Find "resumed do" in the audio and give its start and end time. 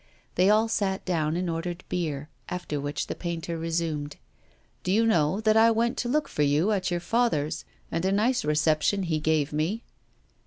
3.55-4.91